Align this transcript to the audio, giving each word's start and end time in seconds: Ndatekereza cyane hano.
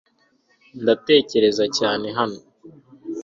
Ndatekereza 0.81 1.65
cyane 1.77 2.07
hano. 2.17 2.39